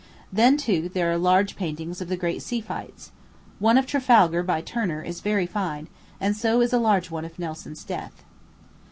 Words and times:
Then, 0.33 0.57
too, 0.57 0.89
there 0.89 1.11
are 1.11 1.17
large 1.19 1.55
paintings 1.55 2.01
of 2.01 2.07
the 2.09 2.17
great 2.17 2.41
sea 2.41 2.59
fights. 2.59 3.11
One 3.59 3.77
of 3.77 3.85
Trafalgar, 3.85 4.41
by 4.41 4.61
Turner, 4.61 5.03
is 5.03 5.21
very 5.21 5.45
fine, 5.45 5.89
and 6.19 6.35
so 6.35 6.59
is 6.61 6.73
a 6.73 6.79
large 6.79 7.11
one 7.11 7.23
of 7.23 7.37
Nelson's 7.37 7.83
death. 7.83 8.23